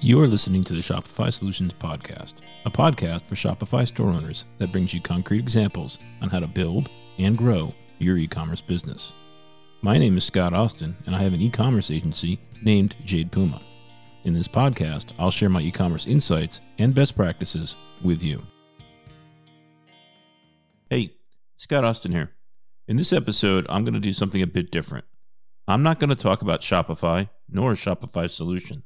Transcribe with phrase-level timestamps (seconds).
[0.00, 2.34] You are listening to the Shopify Solutions Podcast,
[2.66, 6.90] a podcast for Shopify store owners that brings you concrete examples on how to build
[7.18, 9.14] and grow your e commerce business.
[9.80, 13.62] My name is Scott Austin, and I have an e commerce agency named Jade Puma.
[14.24, 17.74] In this podcast, I'll share my e commerce insights and best practices
[18.04, 18.42] with you.
[20.90, 21.14] Hey,
[21.56, 22.32] Scott Austin here.
[22.86, 25.06] In this episode, I'm going to do something a bit different.
[25.66, 28.82] I'm not going to talk about Shopify nor a Shopify solution.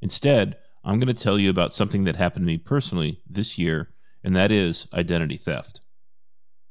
[0.00, 3.90] Instead, I'm going to tell you about something that happened to me personally this year,
[4.22, 5.80] and that is identity theft.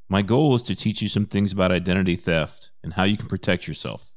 [0.10, 3.28] My goal is to teach you some things about identity theft and how you can
[3.28, 4.14] protect yourself.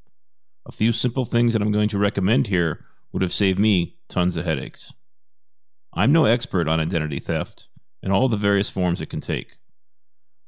[0.66, 4.36] A few simple things that I'm going to recommend here would have saved me tons
[4.36, 4.92] of headaches.
[5.92, 7.68] I'm no expert on identity theft
[8.02, 9.56] and all the various forms it can take.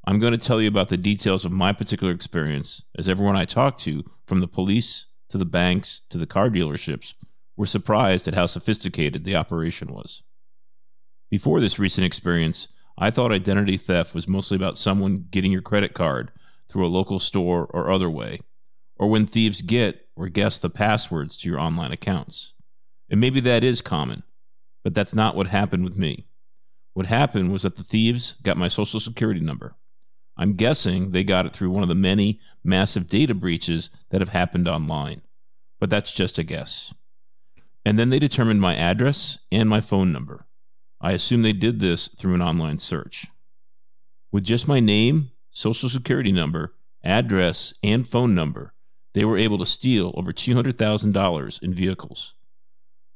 [0.06, 3.44] I'm going to tell you about the details of my particular experience, as everyone I
[3.44, 7.14] talk to, from the police to the banks to the car dealerships,
[7.56, 10.22] were surprised at how sophisticated the operation was.
[11.30, 15.94] Before this recent experience, I thought identity theft was mostly about someone getting your credit
[15.94, 16.30] card
[16.68, 18.40] through a local store or other way,
[18.96, 22.52] or when thieves get or guess the passwords to your online accounts.
[23.10, 24.22] And maybe that is common,
[24.84, 26.26] but that's not what happened with me.
[26.94, 29.74] What happened was that the thieves got my social security number.
[30.36, 34.30] I'm guessing they got it through one of the many massive data breaches that have
[34.30, 35.22] happened online,
[35.78, 36.92] but that's just a guess.
[37.84, 40.46] And then they determined my address and my phone number.
[41.00, 43.26] I assume they did this through an online search.
[44.30, 48.74] With just my name, social security number, address, and phone number,
[49.14, 52.34] they were able to steal over $200,000 in vehicles.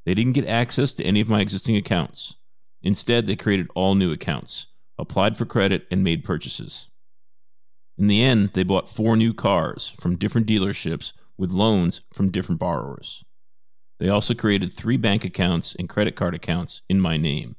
[0.05, 2.35] They didn't get access to any of my existing accounts.
[2.83, 4.67] Instead, they created all new accounts,
[4.99, 6.91] applied for credit, and made purchases.
[7.99, 12.61] In the end, they bought four new cars from different dealerships with loans from different
[12.61, 13.25] borrowers.
[13.99, 17.57] They also created three bank accounts and credit card accounts in my name.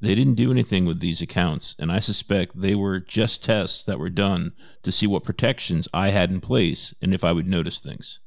[0.00, 3.98] They didn't do anything with these accounts, and I suspect they were just tests that
[3.98, 4.52] were done
[4.82, 8.20] to see what protections I had in place and if I would notice things.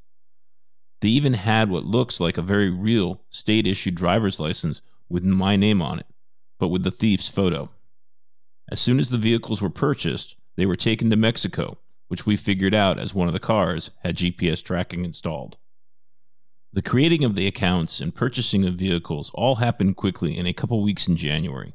[1.00, 5.56] They even had what looks like a very real state issued driver's license with my
[5.56, 6.08] name on it,
[6.60, 7.70] but with the thief's photo.
[8.70, 12.76] As soon as the vehicles were purchased, they were taken to Mexico, which we figured
[12.76, 15.58] out as one of the cars had GPS tracking installed.
[16.74, 20.82] The creating of the accounts and purchasing of vehicles all happened quickly in a couple
[20.82, 21.74] weeks in January.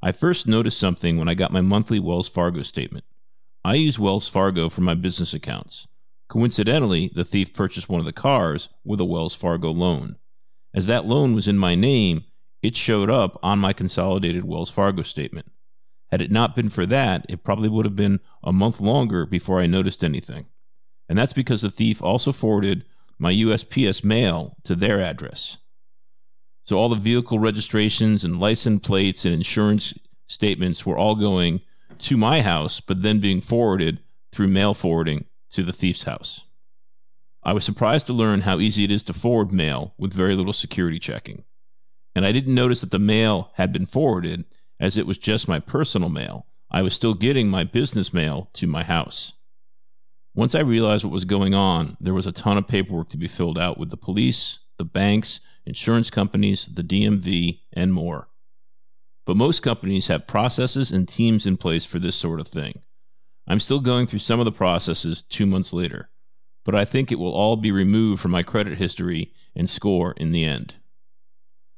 [0.00, 3.04] I first noticed something when I got my monthly Wells Fargo statement.
[3.66, 5.86] I use Wells Fargo for my business accounts.
[6.30, 10.16] Coincidentally, the thief purchased one of the cars with a Wells Fargo loan.
[10.72, 12.24] As that loan was in my name,
[12.62, 15.50] it showed up on my consolidated Wells Fargo statement.
[16.10, 19.60] Had it not been for that, it probably would have been a month longer before
[19.60, 20.46] I noticed anything.
[21.10, 22.86] And that's because the thief also forwarded
[23.20, 25.58] my USPS mail to their address.
[26.64, 29.92] So all the vehicle registrations and license plates and insurance
[30.26, 31.60] statements were all going
[31.98, 34.00] to my house, but then being forwarded
[34.32, 36.44] through mail forwarding to the thief's house.
[37.42, 40.52] I was surprised to learn how easy it is to forward mail with very little
[40.52, 41.44] security checking.
[42.14, 44.44] And I didn't notice that the mail had been forwarded
[44.78, 46.46] as it was just my personal mail.
[46.70, 49.34] I was still getting my business mail to my house.
[50.34, 53.26] Once I realized what was going on, there was a ton of paperwork to be
[53.26, 58.28] filled out with the police, the banks, insurance companies, the DMV, and more.
[59.26, 62.80] But most companies have processes and teams in place for this sort of thing.
[63.46, 66.10] I'm still going through some of the processes two months later,
[66.64, 70.30] but I think it will all be removed from my credit history and score in
[70.30, 70.76] the end.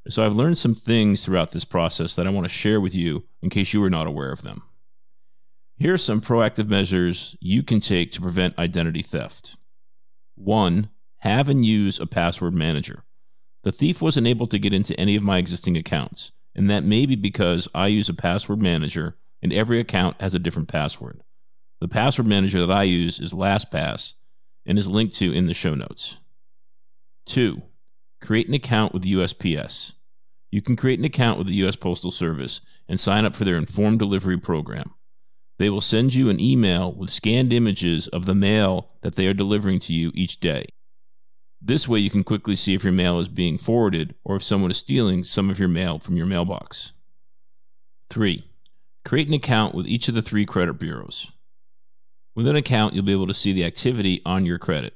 [0.08, 3.24] So I've learned some things throughout this process that I want to share with you
[3.40, 4.62] in case you are not aware of them.
[5.82, 9.56] Here are some proactive measures you can take to prevent identity theft.
[10.36, 13.02] One, have and use a password manager.
[13.64, 17.04] The thief wasn't able to get into any of my existing accounts, and that may
[17.04, 21.24] be because I use a password manager and every account has a different password.
[21.80, 24.14] The password manager that I use is LastPass
[24.64, 26.18] and is linked to in the show notes.
[27.26, 27.60] Two,
[28.20, 29.94] create an account with USPS.
[30.48, 31.74] You can create an account with the U.S.
[31.74, 34.94] Postal Service and sign up for their informed delivery program.
[35.62, 39.32] They will send you an email with scanned images of the mail that they are
[39.32, 40.64] delivering to you each day.
[41.60, 44.72] This way, you can quickly see if your mail is being forwarded or if someone
[44.72, 46.94] is stealing some of your mail from your mailbox.
[48.10, 48.44] 3.
[49.04, 51.30] Create an account with each of the three credit bureaus.
[52.34, 54.94] With an account, you'll be able to see the activity on your credit.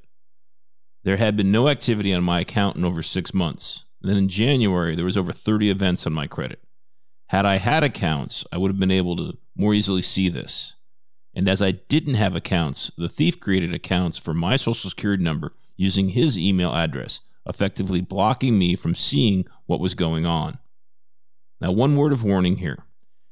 [1.04, 3.84] There had been no activity on my account in over six months.
[4.00, 6.58] Then in January, there was over 30 events on my credit.
[7.28, 10.74] Had I had accounts, I would have been able to more easily see this.
[11.34, 15.52] And as I didn't have accounts, the thief created accounts for my social security number
[15.76, 20.58] using his email address, effectively blocking me from seeing what was going on.
[21.60, 22.78] Now, one word of warning here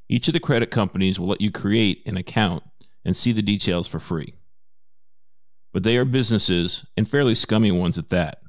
[0.07, 2.63] each of the credit companies will let you create an account
[3.03, 4.35] and see the details for free.
[5.73, 8.41] But they are businesses, and fairly scummy ones at that.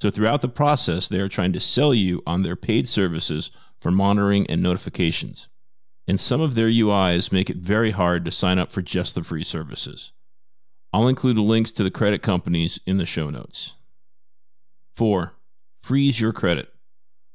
[0.00, 3.90] So, throughout the process, they are trying to sell you on their paid services for
[3.90, 5.48] monitoring and notifications.
[6.06, 9.22] And some of their UIs make it very hard to sign up for just the
[9.22, 10.12] free services.
[10.92, 13.74] I'll include links to the credit companies in the show notes.
[14.96, 15.34] 4.
[15.82, 16.72] Freeze your credit.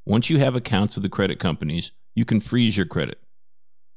[0.05, 3.19] Once you have accounts with the credit companies, you can freeze your credit,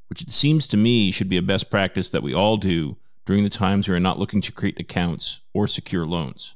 [0.09, 3.43] which it seems to me should be a best practice that we all do during
[3.43, 6.55] the times we are not looking to create accounts or secure loans.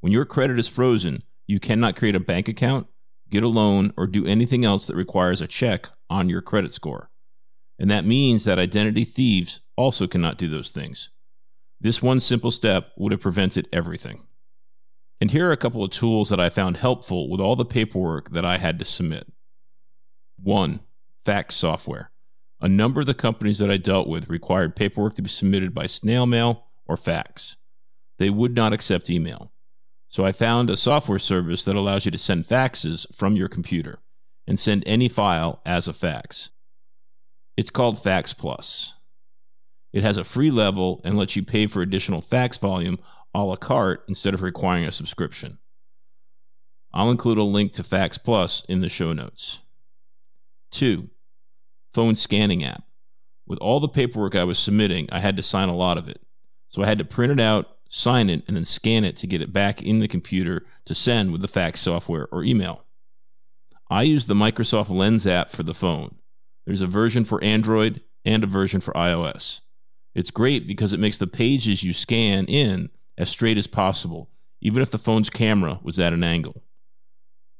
[0.00, 2.88] When your credit is frozen, you cannot create a bank account,
[3.34, 7.10] get a loan, or do anything else that requires a check on your credit score.
[7.78, 11.10] And that means that identity thieves also cannot do those things.
[11.80, 14.26] This one simple step would have prevented everything.
[15.20, 18.30] And here are a couple of tools that I found helpful with all the paperwork
[18.30, 19.26] that I had to submit.
[20.40, 20.80] One,
[21.24, 22.10] fax software.
[22.60, 25.86] A number of the companies that I dealt with required paperwork to be submitted by
[25.86, 27.56] snail mail or fax.
[28.18, 29.52] They would not accept email.
[30.14, 33.98] So I found a software service that allows you to send faxes from your computer
[34.46, 36.50] and send any file as a fax.
[37.56, 38.94] It's called Fax Plus.
[39.92, 43.00] It has a free level and lets you pay for additional fax volume
[43.34, 45.58] a la carte instead of requiring a subscription.
[46.92, 49.62] I'll include a link to Fax Plus in the show notes.
[50.70, 51.10] 2.
[51.92, 52.84] Phone scanning app.
[53.48, 56.22] With all the paperwork I was submitting, I had to sign a lot of it.
[56.68, 59.40] So I had to print it out, sign it, and then scan it to get
[59.40, 62.84] it back in the computer to send with the fax software or email.
[63.88, 66.16] I use the Microsoft Lens app for the phone.
[66.66, 69.60] There's a version for Android and a version for iOS.
[70.12, 74.28] It's great because it makes the pages you scan in as straight as possible,
[74.60, 76.64] even if the phone's camera was at an angle.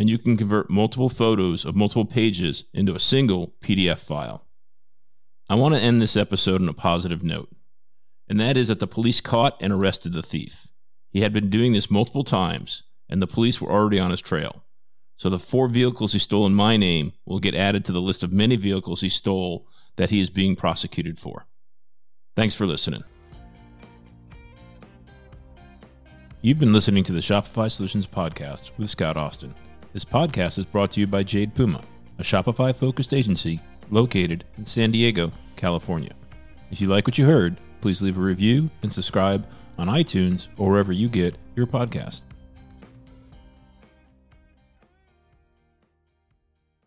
[0.00, 4.44] And you can convert multiple photos of multiple pages into a single PDF file.
[5.48, 7.50] I want to end this episode on a positive note,
[8.29, 10.69] and that is that the police caught and arrested the thief.
[11.11, 14.65] He had been doing this multiple times, and the police were already on his trail.
[15.17, 18.25] So the four vehicles he stole in my name will get added to the list
[18.25, 21.47] of many vehicles he stole that he is being prosecuted for.
[22.35, 23.05] Thanks for listening.
[26.43, 29.55] You've been listening to the Shopify Solutions Podcast with Scott Austin.
[29.93, 31.81] This podcast is brought to you by Jade Puma,
[32.19, 33.61] a Shopify focused agency
[33.91, 36.12] located in San Diego, California.
[36.70, 39.46] If you like what you heard, please leave a review and subscribe
[39.76, 42.22] on iTunes or wherever you get your podcast.